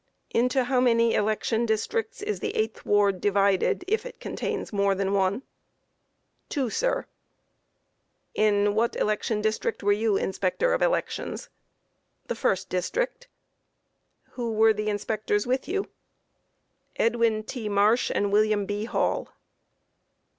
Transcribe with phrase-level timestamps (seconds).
[0.31, 0.39] Q.
[0.41, 5.13] Into how many election districts is the 8th ward divided, if it contains more than
[5.13, 5.35] one?
[5.35, 5.43] A.
[6.49, 7.05] Two, sir.
[8.33, 8.43] Q.
[8.43, 11.49] In what election district were you inspector of elections?
[12.25, 12.29] A.
[12.29, 13.27] The first district.
[13.27, 13.29] Q.
[14.33, 15.85] Who were inspectors with you?
[16.97, 17.01] A.
[17.03, 17.69] Edwin T.
[17.69, 18.85] Marsh and William B.
[18.85, 19.29] Hall.